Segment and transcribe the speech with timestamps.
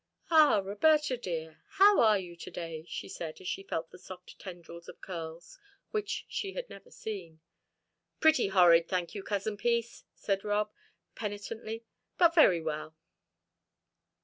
[0.31, 4.39] "Ah, Roberta dear, how are you to day?" she said, as she felt the soft
[4.39, 5.59] tendrils of curls
[5.91, 7.39] which she had never seen.
[8.19, 10.71] "Pretty horrid, thank you, Cousin Peace," said Rob,
[11.13, 11.83] penitently,
[12.17, 12.95] "but very well."